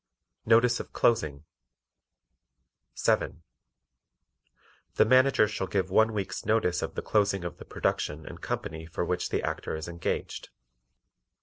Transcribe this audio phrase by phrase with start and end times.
[0.47, 1.43] Notice of Closing
[2.95, 3.43] 7.
[4.95, 8.87] The Manager shall give one week's notice of the closing of the production and company
[8.87, 10.49] for which the Actor is engaged.